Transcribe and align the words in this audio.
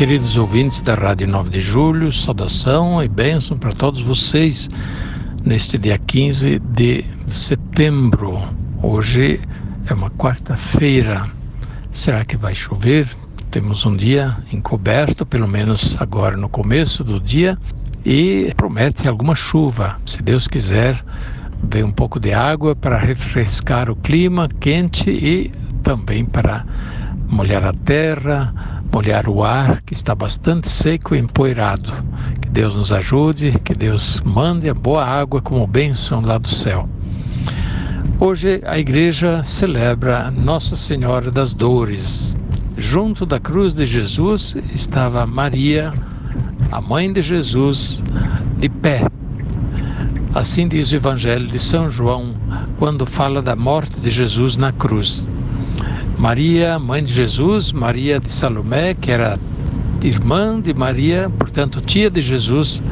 Queridos 0.00 0.38
ouvintes 0.38 0.80
da 0.80 0.94
Rádio 0.94 1.28
9 1.28 1.50
de 1.50 1.60
Julho, 1.60 2.10
saudação 2.10 3.04
e 3.04 3.06
bênção 3.06 3.58
para 3.58 3.70
todos 3.70 4.00
vocês 4.00 4.66
neste 5.44 5.76
dia 5.76 5.98
15 5.98 6.58
de 6.58 7.04
setembro. 7.28 8.40
Hoje 8.82 9.38
é 9.84 9.92
uma 9.92 10.08
quarta-feira. 10.08 11.30
Será 11.92 12.24
que 12.24 12.34
vai 12.34 12.54
chover? 12.54 13.10
Temos 13.50 13.84
um 13.84 13.94
dia 13.94 14.38
encoberto, 14.50 15.26
pelo 15.26 15.46
menos 15.46 15.94
agora 16.00 16.34
no 16.34 16.48
começo 16.48 17.04
do 17.04 17.20
dia, 17.20 17.58
e 18.02 18.54
promete 18.56 19.06
alguma 19.06 19.34
chuva. 19.34 19.98
Se 20.06 20.22
Deus 20.22 20.48
quiser, 20.48 21.04
vem 21.62 21.84
um 21.84 21.92
pouco 21.92 22.18
de 22.18 22.32
água 22.32 22.74
para 22.74 22.96
refrescar 22.96 23.90
o 23.90 23.96
clima 23.96 24.48
quente 24.60 25.10
e 25.10 25.50
também 25.82 26.24
para 26.24 26.64
molhar 27.28 27.64
a 27.64 27.74
terra, 27.74 28.79
molhar 28.92 29.28
o 29.28 29.42
ar 29.42 29.80
que 29.82 29.94
está 29.94 30.14
bastante 30.14 30.68
seco 30.68 31.14
e 31.14 31.18
empoeirado. 31.18 31.92
Que 32.40 32.48
Deus 32.48 32.74
nos 32.74 32.92
ajude, 32.92 33.58
que 33.64 33.74
Deus 33.74 34.20
mande 34.24 34.68
a 34.68 34.74
boa 34.74 35.04
água 35.04 35.40
como 35.40 35.66
bênção 35.66 36.20
lá 36.20 36.36
do 36.36 36.48
céu. 36.48 36.88
Hoje 38.18 38.60
a 38.66 38.78
igreja 38.78 39.42
celebra 39.44 40.30
Nossa 40.30 40.76
Senhora 40.76 41.30
das 41.30 41.54
Dores. 41.54 42.36
Junto 42.76 43.24
da 43.24 43.38
cruz 43.38 43.72
de 43.72 43.86
Jesus 43.86 44.56
estava 44.74 45.24
Maria, 45.24 45.94
a 46.72 46.80
mãe 46.80 47.12
de 47.12 47.20
Jesus, 47.20 48.02
de 48.58 48.68
pé. 48.68 49.06
Assim 50.34 50.68
diz 50.68 50.90
o 50.92 50.96
Evangelho 50.96 51.46
de 51.46 51.58
São 51.58 51.88
João, 51.88 52.34
quando 52.78 53.06
fala 53.06 53.40
da 53.40 53.56
morte 53.56 54.00
de 54.00 54.10
Jesus 54.10 54.56
na 54.56 54.72
cruz. 54.72 55.29
Maria, 56.20 56.78
mãe 56.78 57.02
de 57.02 57.14
Jesus, 57.14 57.72
Maria 57.72 58.20
de 58.20 58.30
Salomé, 58.30 58.92
que 58.92 59.10
era 59.10 59.38
irmã 60.02 60.60
de 60.60 60.74
Maria, 60.74 61.30
portanto 61.38 61.80
tia 61.80 62.10
de 62.10 62.20
Jesus, 62.20 62.82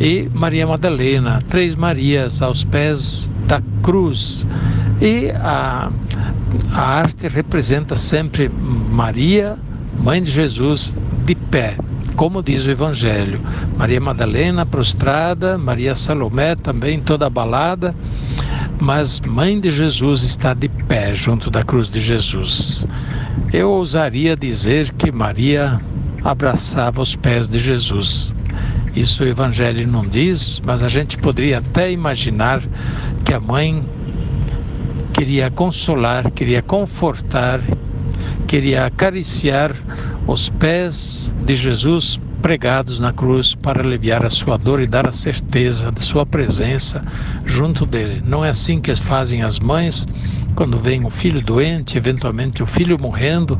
e 0.00 0.30
Maria 0.32 0.66
Madalena, 0.66 1.42
três 1.46 1.74
Marias 1.74 2.40
aos 2.40 2.64
pés 2.64 3.30
da 3.46 3.62
cruz. 3.82 4.46
E 4.98 5.30
a, 5.32 5.92
a 6.72 6.80
arte 6.80 7.28
representa 7.28 7.98
sempre 7.98 8.48
Maria, 8.48 9.58
mãe 10.02 10.22
de 10.22 10.30
Jesus, 10.30 10.96
de 11.26 11.34
pé, 11.34 11.76
como 12.16 12.42
diz 12.42 12.66
o 12.66 12.70
Evangelho. 12.70 13.42
Maria 13.76 14.00
Madalena 14.00 14.64
prostrada, 14.64 15.58
Maria 15.58 15.94
Salomé 15.94 16.56
também 16.56 16.98
toda 16.98 17.26
abalada 17.26 17.94
mas 18.80 19.20
mãe 19.20 19.60
de 19.60 19.70
Jesus 19.70 20.22
está 20.22 20.54
de 20.54 20.68
pé 20.68 21.14
junto 21.14 21.50
da 21.50 21.62
cruz 21.62 21.88
de 21.88 22.00
Jesus. 22.00 22.86
Eu 23.52 23.70
ousaria 23.70 24.36
dizer 24.36 24.92
que 24.92 25.10
Maria 25.10 25.80
abraçava 26.24 27.02
os 27.02 27.16
pés 27.16 27.48
de 27.48 27.58
Jesus. 27.58 28.34
Isso 28.94 29.22
o 29.22 29.26
Evangelho 29.26 29.86
não 29.86 30.06
diz, 30.06 30.60
mas 30.64 30.82
a 30.82 30.88
gente 30.88 31.18
poderia 31.18 31.58
até 31.58 31.90
imaginar 31.90 32.62
que 33.24 33.32
a 33.32 33.40
mãe 33.40 33.84
queria 35.12 35.50
consolar, 35.50 36.30
queria 36.30 36.62
confortar, 36.62 37.60
queria 38.46 38.86
acariciar 38.86 39.72
os 40.26 40.48
pés 40.50 41.34
de 41.44 41.54
Jesus 41.54 42.20
pregados 42.40 43.00
na 43.00 43.12
cruz 43.12 43.54
para 43.54 43.82
aliviar 43.82 44.24
a 44.24 44.30
sua 44.30 44.56
dor 44.56 44.80
e 44.80 44.86
dar 44.86 45.06
a 45.08 45.12
certeza 45.12 45.90
da 45.90 46.00
sua 46.00 46.24
presença 46.24 47.04
junto 47.44 47.84
dele. 47.84 48.22
Não 48.24 48.44
é 48.44 48.50
assim 48.50 48.80
que 48.80 48.94
fazem 48.96 49.42
as 49.42 49.58
mães 49.58 50.06
quando 50.54 50.78
vem 50.78 51.04
um 51.04 51.10
filho 51.10 51.40
doente, 51.40 51.96
eventualmente 51.96 52.62
o 52.62 52.66
filho 52.66 52.98
morrendo, 53.00 53.58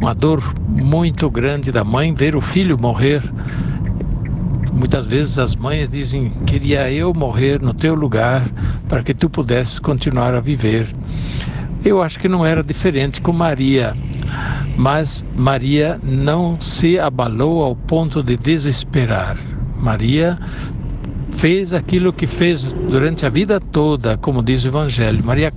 uma 0.00 0.12
dor 0.12 0.42
muito 0.68 1.30
grande 1.30 1.70
da 1.70 1.84
mãe 1.84 2.12
ver 2.12 2.34
o 2.34 2.40
filho 2.40 2.76
morrer. 2.80 3.22
Muitas 4.72 5.06
vezes 5.06 5.38
as 5.38 5.54
mães 5.54 5.88
dizem: 5.88 6.30
Queria 6.46 6.90
eu 6.90 7.14
morrer 7.14 7.60
no 7.60 7.72
teu 7.72 7.94
lugar 7.94 8.48
para 8.88 9.02
que 9.02 9.14
tu 9.14 9.30
pudesses 9.30 9.78
continuar 9.78 10.34
a 10.34 10.40
viver. 10.40 10.88
Eu 11.84 12.02
acho 12.02 12.18
que 12.18 12.28
não 12.28 12.44
era 12.44 12.62
diferente 12.62 13.20
com 13.20 13.32
Maria. 13.32 13.96
Mas 14.80 15.22
Maria 15.36 16.00
não 16.02 16.58
se 16.58 16.98
abalou 16.98 17.62
ao 17.62 17.76
ponto 17.76 18.22
de 18.22 18.34
desesperar. 18.34 19.36
Maria 19.76 20.38
fez 21.32 21.74
aquilo 21.74 22.14
que 22.14 22.26
fez 22.26 22.72
durante 22.72 23.26
a 23.26 23.28
vida 23.28 23.60
toda, 23.60 24.16
como 24.16 24.42
diz 24.42 24.64
o 24.64 24.68
Evangelho. 24.68 25.22
Maria 25.22 25.52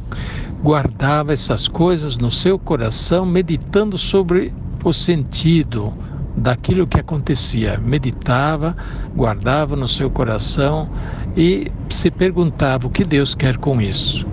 guardava 0.61 1.31
essas 1.31 1.69
coisas 1.69 2.17
no 2.17 2.29
seu 2.29 2.59
coração, 2.59 3.25
meditando 3.25 3.97
sobre 3.97 4.53
o 4.83 4.91
sentido 4.91 5.93
daquilo 6.35 6.85
que 6.85 6.99
acontecia. 6.99 7.79
Meditava, 7.81 8.75
guardava 9.15 9.77
no 9.77 9.87
seu 9.87 10.09
coração 10.09 10.89
e 11.37 11.71
se 11.87 12.11
perguntava 12.11 12.87
o 12.87 12.89
que 12.89 13.05
Deus 13.05 13.35
quer 13.35 13.55
com 13.55 13.79
isso. 13.79 14.27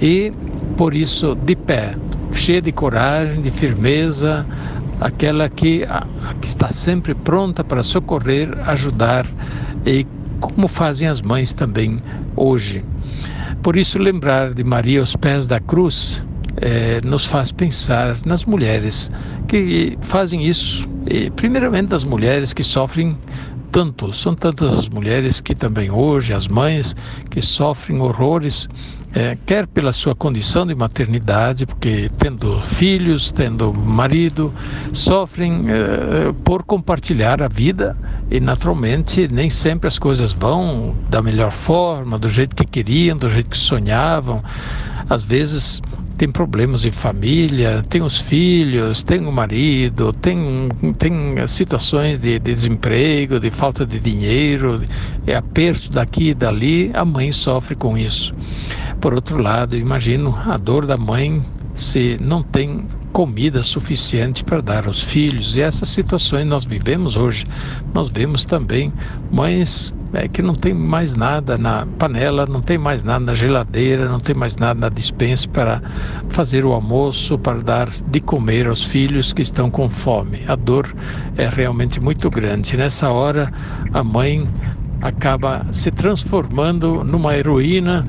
E 0.00 0.32
por 0.76 0.94
isso, 0.94 1.36
de 1.36 1.54
pé, 1.54 1.94
cheia 2.36 2.60
de 2.60 2.72
coragem, 2.72 3.42
de 3.42 3.50
firmeza, 3.50 4.46
aquela 5.00 5.48
que, 5.48 5.84
a, 5.84 6.06
que 6.40 6.46
está 6.46 6.70
sempre 6.70 7.14
pronta 7.14 7.64
para 7.64 7.82
socorrer, 7.82 8.56
ajudar 8.68 9.26
e 9.84 10.06
como 10.40 10.68
fazem 10.68 11.08
as 11.08 11.22
mães 11.22 11.52
também 11.52 12.02
hoje. 12.34 12.84
Por 13.62 13.76
isso, 13.76 13.98
lembrar 13.98 14.54
de 14.54 14.62
Maria 14.62 15.00
aos 15.00 15.16
pés 15.16 15.46
da 15.46 15.58
cruz 15.58 16.22
é, 16.58 17.00
nos 17.04 17.24
faz 17.24 17.52
pensar 17.52 18.16
nas 18.24 18.44
mulheres 18.44 19.10
que 19.48 19.96
fazem 20.00 20.46
isso, 20.46 20.88
primeiramente 21.36 21.88
das 21.88 22.04
mulheres 22.04 22.52
que 22.52 22.64
sofrem 22.64 23.16
são 24.14 24.34
tantas 24.34 24.72
as 24.72 24.88
mulheres 24.88 25.38
que 25.38 25.54
também 25.54 25.90
hoje, 25.90 26.32
as 26.32 26.48
mães, 26.48 26.96
que 27.30 27.42
sofrem 27.42 28.00
horrores 28.00 28.66
é, 29.14 29.36
quer 29.44 29.66
pela 29.66 29.92
sua 29.92 30.14
condição 30.14 30.66
de 30.66 30.74
maternidade, 30.74 31.66
porque 31.66 32.10
tendo 32.16 32.60
filhos, 32.62 33.30
tendo 33.30 33.74
marido, 33.74 34.50
sofrem 34.94 35.66
é, 35.68 36.32
por 36.42 36.62
compartilhar 36.62 37.42
a 37.42 37.48
vida 37.48 37.94
e 38.30 38.40
naturalmente 38.40 39.28
nem 39.28 39.50
sempre 39.50 39.88
as 39.88 39.98
coisas 39.98 40.32
vão 40.32 40.94
da 41.10 41.20
melhor 41.20 41.50
forma, 41.50 42.18
do 42.18 42.30
jeito 42.30 42.56
que 42.56 42.64
queriam, 42.64 43.16
do 43.16 43.28
jeito 43.28 43.50
que 43.50 43.58
sonhavam. 43.58 44.42
Às 45.08 45.22
vezes 45.22 45.82
tem 46.16 46.30
problemas 46.30 46.84
em 46.84 46.90
família, 46.90 47.82
tem 47.88 48.02
os 48.02 48.18
filhos, 48.20 49.02
tem 49.02 49.26
o 49.26 49.32
marido, 49.32 50.12
tem, 50.12 50.68
tem 50.98 51.46
situações 51.46 52.18
de, 52.18 52.38
de 52.38 52.54
desemprego, 52.54 53.38
de 53.38 53.50
falta 53.50 53.84
de 53.84 53.98
dinheiro, 53.98 54.82
é 55.26 55.36
aperto 55.36 55.90
daqui 55.90 56.30
e 56.30 56.34
dali, 56.34 56.90
a 56.94 57.04
mãe 57.04 57.32
sofre 57.32 57.74
com 57.74 57.98
isso. 57.98 58.34
Por 59.00 59.12
outro 59.14 59.38
lado, 59.38 59.76
imagino 59.76 60.34
a 60.46 60.56
dor 60.56 60.86
da 60.86 60.96
mãe 60.96 61.44
se 61.74 62.16
não 62.20 62.42
tem 62.42 62.86
comida 63.12 63.62
suficiente 63.62 64.42
para 64.42 64.60
dar 64.60 64.86
aos 64.86 65.02
filhos. 65.02 65.56
E 65.56 65.60
essas 65.60 65.88
situações 65.88 66.46
nós 66.46 66.64
vivemos 66.64 67.16
hoje. 67.16 67.46
Nós 67.94 68.08
vemos 68.08 68.44
também 68.44 68.92
mães 69.30 69.94
é, 70.12 70.28
que 70.28 70.42
não 70.42 70.54
tem 70.54 70.72
mais 70.72 71.14
nada 71.14 71.58
na 71.58 71.86
panela, 71.98 72.46
não 72.46 72.60
tem 72.60 72.78
mais 72.78 73.02
nada 73.02 73.24
na 73.24 73.34
geladeira, 73.34 74.08
não 74.08 74.20
tem 74.20 74.34
mais 74.34 74.56
nada 74.56 74.80
na 74.80 74.88
dispensa 74.88 75.48
para 75.48 75.82
fazer 76.28 76.64
o 76.64 76.72
almoço, 76.72 77.38
para 77.38 77.58
dar 77.60 77.88
de 77.88 78.20
comer 78.20 78.66
aos 78.66 78.82
filhos 78.82 79.32
que 79.32 79.42
estão 79.42 79.70
com 79.70 79.88
fome. 79.88 80.42
A 80.46 80.56
dor 80.56 80.94
é 81.36 81.48
realmente 81.48 82.00
muito 82.00 82.30
grande. 82.30 82.76
Nessa 82.76 83.10
hora, 83.10 83.52
a 83.92 84.02
mãe 84.02 84.48
acaba 85.00 85.66
se 85.72 85.90
transformando 85.90 87.04
numa 87.04 87.36
heroína 87.36 88.06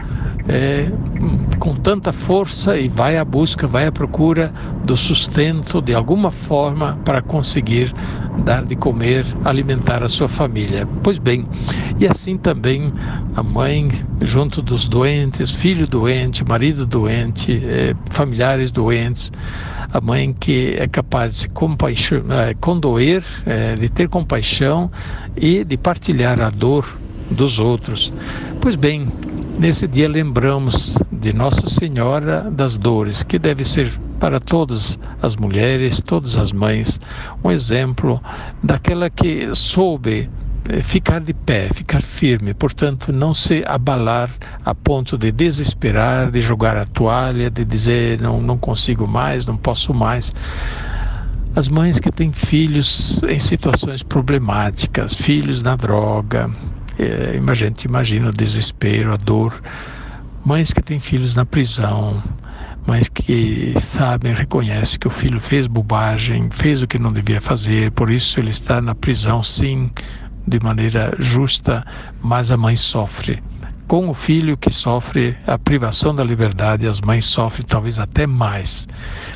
é, 0.48 0.90
com 1.60 1.76
tanta 1.76 2.12
força 2.12 2.78
e 2.78 2.88
vai 2.88 3.18
à 3.18 3.26
busca, 3.26 3.68
vai 3.68 3.88
à 3.88 3.92
procura 3.92 4.54
do 4.84 4.96
sustento 4.96 5.82
de 5.82 5.94
alguma 5.94 6.32
forma 6.32 6.98
para 7.04 7.22
conseguir 7.22 7.94
dar 8.44 8.64
de 8.64 8.76
comer, 8.76 9.26
alimentar 9.44 10.04
a 10.04 10.10
sua 10.10 10.28
família. 10.28 10.88
Pois 11.04 11.18
bem, 11.18 11.46
e 12.00 12.08
assim 12.08 12.38
também 12.38 12.94
a 13.36 13.44
mãe, 13.44 13.90
junto 14.22 14.62
dos 14.62 14.88
doentes, 14.88 15.52
filho 15.52 15.88
doente, 15.88 16.44
marido 16.44 16.86
doente, 16.86 17.62
eh, 17.64 17.96
familiares 18.10 18.72
doentes, 18.72 19.32
a 19.92 20.02
mãe 20.02 20.34
que 20.34 20.76
é 20.78 20.88
capaz 20.88 21.34
de 21.34 21.40
se 21.40 21.48
eh, 21.48 22.56
condoer, 22.60 23.24
eh, 23.46 23.76
de 23.76 23.90
ter 23.90 24.08
compaixão 24.10 24.92
e 25.36 25.64
de 25.64 25.78
partilhar 25.78 26.40
a 26.40 26.50
dor 26.50 26.86
dos 27.32 27.60
outros. 27.60 28.12
Pois 28.62 28.76
bem, 28.76 29.08
nesse 29.60 29.88
dia 29.88 30.08
lembramos 30.08 30.98
de 31.28 31.34
Nossa 31.34 31.68
Senhora 31.68 32.50
das 32.50 32.78
Dores, 32.78 33.22
que 33.22 33.38
deve 33.38 33.66
ser 33.66 33.92
para 34.18 34.40
todas 34.40 34.98
as 35.22 35.36
mulheres, 35.36 36.00
todas 36.00 36.38
as 36.38 36.54
mães, 36.54 36.98
um 37.44 37.52
exemplo 37.52 38.22
daquela 38.64 39.10
que 39.10 39.54
soube 39.54 40.30
eh, 40.70 40.82
ficar 40.82 41.20
de 41.20 41.34
pé, 41.34 41.68
ficar 41.74 42.02
firme, 42.02 42.54
portanto, 42.54 43.12
não 43.12 43.34
se 43.34 43.62
abalar 43.68 44.30
a 44.64 44.74
ponto 44.74 45.18
de 45.18 45.30
desesperar, 45.30 46.32
de 46.32 46.40
jogar 46.40 46.78
a 46.78 46.86
toalha, 46.86 47.50
de 47.50 47.66
dizer 47.66 48.22
não, 48.22 48.42
não 48.42 48.58
consigo 48.58 49.06
mais, 49.06 49.46
não 49.46 49.58
posso 49.58 49.94
mais. 49.94 50.34
As 51.58 51.68
mães 51.68 52.00
que 52.00 52.10
têm 52.10 52.32
filhos 52.32 53.22
em 53.24 53.38
situações 53.38 54.02
problemáticas, 54.02 55.14
filhos 55.14 55.62
na 55.62 55.76
droga, 55.76 56.50
é, 56.98 57.38
a 57.46 57.54
gente 57.54 57.84
imagina 57.84 58.30
o 58.30 58.32
desespero, 58.32 59.12
a 59.12 59.18
dor. 59.18 59.62
Mães 60.48 60.72
que 60.72 60.82
têm 60.82 60.98
filhos 60.98 61.36
na 61.36 61.46
prisão, 61.46 62.24
mães 62.88 63.10
que 63.10 63.74
sabem, 63.82 64.34
reconhecem 64.34 64.98
que 64.98 65.06
o 65.06 65.10
filho 65.10 65.42
fez 65.42 65.68
bobagem, 65.68 66.50
fez 66.50 66.82
o 66.82 66.88
que 66.88 66.98
não 66.98 67.12
devia 67.12 67.42
fazer, 67.42 67.92
por 67.92 68.10
isso 68.10 68.40
ele 68.40 68.52
está 68.52 68.80
na 68.80 68.96
prisão, 68.96 69.44
sim, 69.44 69.92
de 70.48 70.58
maneira 70.62 71.14
justa, 71.20 71.86
mas 72.22 72.50
a 72.50 72.56
mãe 72.56 72.78
sofre. 72.78 73.44
Com 73.90 74.08
o 74.08 74.14
filho 74.14 74.56
que 74.56 74.72
sofre 74.72 75.36
a 75.46 75.60
privação 75.60 76.16
da 76.16 76.24
liberdade, 76.24 76.88
as 76.88 77.02
mães 77.02 77.26
sofrem 77.26 77.66
talvez 77.68 78.00
até 78.00 78.26
mais, 78.26 78.88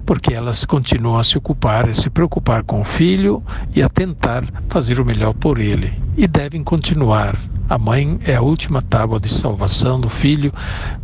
porque 0.05 0.33
elas 0.33 0.63
continuam 0.63 1.17
a 1.17 1.25
se 1.25 1.37
ocupar, 1.37 1.89
a 1.89 1.93
se 1.93 2.09
preocupar 2.09 2.63
com 2.63 2.79
o 2.79 2.85
filho 2.85 3.43
e 3.75 3.83
a 3.83 3.89
tentar 3.89 4.45
fazer 4.69 4.97
o 4.97 5.05
melhor 5.05 5.33
por 5.33 5.59
ele. 5.59 5.93
E 6.15 6.25
devem 6.25 6.63
continuar 6.63 7.37
a 7.71 7.77
mãe 7.77 8.19
é 8.25 8.35
a 8.35 8.41
última 8.41 8.81
tábua 8.81 9.17
de 9.17 9.29
salvação 9.29 9.97
do 9.97 10.09
filho, 10.09 10.51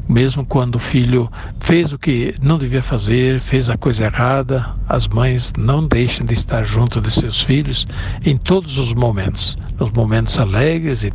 mesmo 0.05 0.45
quando 0.45 0.75
o 0.75 0.79
filho 0.79 1.31
fez 1.61 1.93
o 1.93 1.97
que 1.97 2.35
não 2.41 2.57
devia 2.57 2.83
fazer, 2.83 3.39
fez 3.39 3.69
a 3.69 3.77
coisa 3.77 4.03
errada. 4.03 4.73
As 4.85 5.07
mães 5.07 5.53
não 5.57 5.87
deixam 5.87 6.25
de 6.25 6.33
estar 6.33 6.65
junto 6.65 6.99
de 6.99 7.09
seus 7.09 7.41
filhos 7.41 7.87
em 8.25 8.35
todos 8.35 8.77
os 8.77 8.93
momentos, 8.93 9.57
nos 9.79 9.91
momentos 9.91 10.37
alegres 10.37 11.05
e 11.05 11.13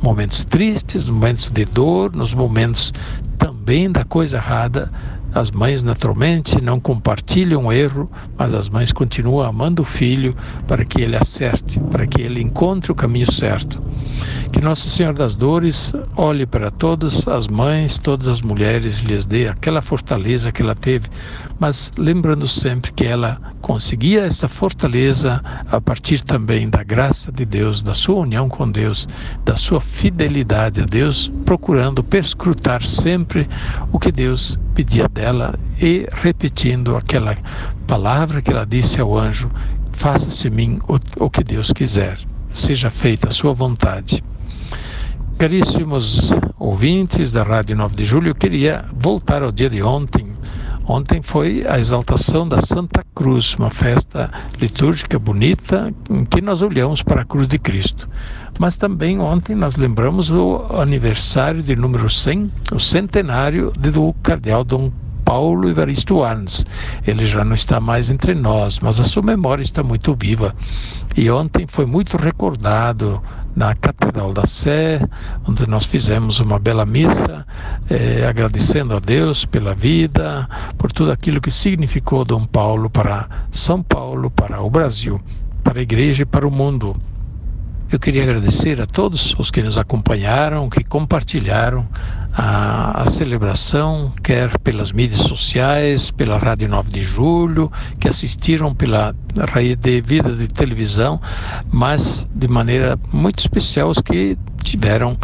momentos 0.00 0.44
tristes, 0.44 1.02
nos 1.02 1.10
momentos 1.12 1.50
de 1.50 1.64
dor, 1.64 2.14
nos 2.14 2.32
momentos 2.32 2.92
também 3.36 3.90
da 3.90 4.04
coisa 4.04 4.36
errada, 4.36 4.88
as 5.34 5.50
mães, 5.50 5.82
naturalmente, 5.82 6.60
não 6.60 6.78
compartilham 6.78 7.66
o 7.66 7.72
erro, 7.72 8.10
mas 8.36 8.54
as 8.54 8.68
mães 8.68 8.92
continuam 8.92 9.46
amando 9.46 9.82
o 9.82 9.84
filho 9.84 10.36
para 10.66 10.84
que 10.84 11.00
ele 11.00 11.16
acerte, 11.16 11.80
para 11.90 12.06
que 12.06 12.20
ele 12.20 12.40
encontre 12.40 12.92
o 12.92 12.94
caminho 12.94 13.30
certo. 13.30 13.82
Que 14.52 14.60
Nossa 14.60 14.88
Senhora 14.88 15.16
das 15.16 15.34
Dores 15.34 15.92
olhe 16.16 16.44
para 16.44 16.70
todas 16.70 17.26
as 17.26 17.48
mães, 17.48 17.98
todas 17.98 18.28
as 18.28 18.42
mulheres, 18.42 19.00
lhes 19.00 19.24
dê 19.24 19.48
aquela 19.48 19.80
fortaleza 19.80 20.52
que 20.52 20.60
ela 20.60 20.74
teve, 20.74 21.08
mas 21.58 21.90
lembrando 21.96 22.46
sempre 22.46 22.92
que 22.92 23.04
ela 23.04 23.40
conseguia 23.62 24.24
essa 24.24 24.48
fortaleza 24.48 25.42
a 25.70 25.80
partir 25.80 26.22
também 26.22 26.68
da 26.68 26.82
graça 26.82 27.32
de 27.32 27.44
Deus, 27.44 27.82
da 27.82 27.94
sua 27.94 28.16
união 28.16 28.48
com 28.48 28.70
Deus, 28.70 29.08
da 29.44 29.56
sua 29.56 29.80
fidelidade 29.80 30.82
a 30.82 30.84
Deus, 30.84 31.32
procurando 31.46 32.04
perscrutar 32.04 32.84
sempre 32.84 33.48
o 33.90 33.98
que 33.98 34.12
Deus 34.12 34.58
pedia 34.74 35.08
dela 35.08 35.58
e 35.80 36.06
repetindo 36.12 36.96
aquela 36.96 37.34
palavra 37.86 38.40
que 38.40 38.50
ela 38.50 38.66
disse 38.66 39.00
ao 39.00 39.16
anjo: 39.18 39.50
Faça-se 39.92 40.48
mim 40.50 40.78
o, 40.88 40.98
o 41.24 41.30
que 41.30 41.44
Deus 41.44 41.72
quiser, 41.72 42.18
seja 42.50 42.90
feita 42.90 43.28
a 43.28 43.30
sua 43.30 43.52
vontade. 43.52 44.22
Caríssimos 45.38 46.30
ouvintes 46.58 47.32
da 47.32 47.42
Rádio 47.42 47.76
9 47.76 47.96
de 47.96 48.04
Julho, 48.04 48.28
eu 48.28 48.34
queria 48.34 48.84
voltar 48.92 49.42
ao 49.42 49.50
dia 49.50 49.68
de 49.68 49.82
ontem. 49.82 50.21
Ontem 50.92 51.22
foi 51.22 51.64
a 51.66 51.78
exaltação 51.78 52.46
da 52.46 52.60
Santa 52.60 53.02
Cruz, 53.14 53.54
uma 53.54 53.70
festa 53.70 54.30
litúrgica 54.60 55.18
bonita 55.18 55.90
em 56.10 56.22
que 56.22 56.42
nós 56.42 56.60
olhamos 56.60 57.00
para 57.00 57.22
a 57.22 57.24
cruz 57.24 57.48
de 57.48 57.58
Cristo. 57.58 58.06
Mas 58.58 58.76
também 58.76 59.18
ontem 59.18 59.56
nós 59.56 59.76
lembramos 59.76 60.30
o 60.30 60.66
aniversário 60.78 61.62
de 61.62 61.74
número 61.74 62.10
100, 62.10 62.52
o 62.72 62.78
centenário 62.78 63.70
do 63.70 64.12
cardeal 64.22 64.64
Dom 64.64 64.92
Paulo 65.24 65.66
Evaristo 65.66 66.22
Arns. 66.22 66.62
Ele 67.06 67.24
já 67.24 67.42
não 67.42 67.54
está 67.54 67.80
mais 67.80 68.10
entre 68.10 68.34
nós, 68.34 68.78
mas 68.78 69.00
a 69.00 69.04
sua 69.04 69.22
memória 69.22 69.62
está 69.62 69.82
muito 69.82 70.14
viva. 70.14 70.54
E 71.16 71.30
ontem 71.30 71.66
foi 71.66 71.86
muito 71.86 72.18
recordado 72.18 73.22
na 73.54 73.74
Catedral 73.74 74.32
da 74.32 74.46
Sé, 74.46 75.00
onde 75.46 75.68
nós 75.68 75.84
fizemos 75.84 76.40
uma 76.40 76.58
bela 76.58 76.86
missa, 76.86 77.46
eh, 77.90 78.26
agradecendo 78.28 78.96
a 78.96 78.98
Deus 78.98 79.44
pela 79.44 79.74
vida, 79.74 80.48
por 80.78 80.90
tudo 80.90 81.12
aquilo 81.12 81.40
que 81.40 81.50
significou 81.50 82.24
Dom 82.24 82.46
Paulo 82.46 82.88
para 82.88 83.28
São 83.50 83.82
Paulo, 83.82 84.30
para 84.30 84.62
o 84.62 84.70
Brasil, 84.70 85.20
para 85.62 85.80
a 85.80 85.82
igreja 85.82 86.22
e 86.22 86.26
para 86.26 86.46
o 86.46 86.50
mundo. 86.50 86.96
Eu 87.90 87.98
queria 87.98 88.22
agradecer 88.22 88.80
a 88.80 88.86
todos 88.86 89.34
os 89.38 89.50
que 89.50 89.62
nos 89.62 89.76
acompanharam, 89.76 90.70
que 90.70 90.82
compartilharam 90.82 91.86
a, 92.34 93.02
a, 93.02 93.06
celebração, 93.06 94.12
quer 94.22 94.58
pelas 94.58 94.92
mídias 94.92 95.20
sociais, 95.20 96.10
pela 96.10 96.38
Rádio 96.38 96.68
9 96.68 96.90
de 96.90 97.02
Julho, 97.02 97.70
que 98.00 98.08
assistiram 98.08 98.74
pela 98.74 99.14
rede 99.54 100.00
vida 100.00 100.32
de 100.32 100.48
televisão, 100.48 101.20
mas 101.70 102.26
de 102.34 102.48
maneira 102.48 102.98
muito 103.12 103.38
especial 103.38 103.90
os 103.90 104.00
que 104.00 104.38
tiveram, 104.62 105.18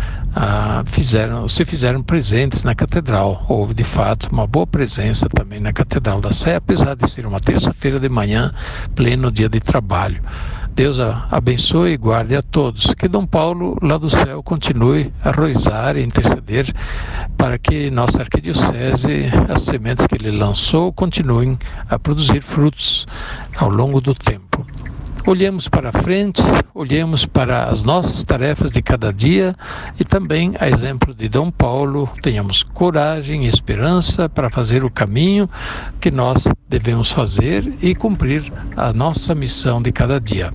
fizeram, 0.87 1.49
se 1.49 1.64
fizeram 1.64 2.02
presentes 2.02 2.62
na 2.62 2.75
catedral. 2.75 3.44
Houve 3.49 3.75
de 3.75 3.84
fato 3.84 4.28
uma 4.31 4.46
boa 4.46 4.66
presença 4.66 5.28
também 5.28 5.61
na 5.61 5.72
Catedral 5.72 6.20
da 6.20 6.32
Sé, 6.32 6.56
apesar 6.56 6.94
de 6.94 7.08
ser 7.08 7.25
uma 7.26 7.40
terça-feira 7.40 7.99
de 7.99 8.08
manhã, 8.08 8.52
pleno 8.94 9.31
dia 9.31 9.49
de 9.49 9.61
trabalho. 9.61 10.22
Deus 10.78 11.00
abençoe 11.00 11.94
e 11.94 11.96
guarde 11.96 12.36
a 12.36 12.40
todos. 12.40 12.94
Que 12.94 13.08
Dom 13.08 13.26
Paulo, 13.26 13.76
lá 13.82 13.98
do 13.98 14.08
céu, 14.08 14.44
continue 14.44 15.12
a 15.25 15.32
rezar 15.32 15.96
e 15.96 16.04
interceder 16.04 16.72
para 17.36 17.58
que 17.58 17.90
nossa 17.90 18.22
arquidiocese, 18.22 19.25
as 19.48 19.62
sementes 19.62 20.06
que 20.06 20.14
ele 20.14 20.30
lançou, 20.30 20.92
continuem 20.92 21.58
a 21.88 21.98
produzir 21.98 22.40
frutos 22.40 23.08
ao 23.56 23.69
longo 23.69 24.00
do 24.00 24.14
tempo. 24.14 24.64
Olhemos 25.26 25.66
para 25.66 25.90
frente, 25.90 26.40
olhemos 26.72 27.26
para 27.26 27.64
as 27.64 27.82
nossas 27.82 28.22
tarefas 28.22 28.70
de 28.70 28.80
cada 28.80 29.12
dia 29.12 29.56
e 29.99 30.04
também, 30.04 30.52
a 30.61 30.68
exemplo 30.68 31.12
de 31.12 31.28
Dom 31.28 31.50
Paulo, 31.50 32.08
tenhamos 32.23 32.62
coragem 32.62 33.47
e 33.47 33.49
esperança 33.49 34.28
para 34.28 34.49
fazer 34.49 34.85
o 34.85 34.90
caminho 34.90 35.50
que 36.00 36.12
nós 36.12 36.47
devemos 36.68 37.11
fazer 37.11 37.75
e 37.82 37.97
cumprir 37.97 38.52
a 38.76 38.92
nossa 38.92 39.35
missão 39.35 39.82
de 39.82 39.90
cada 39.90 40.20
dia. 40.20 40.54